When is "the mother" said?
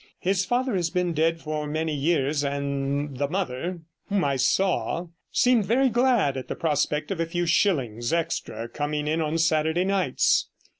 3.19-3.81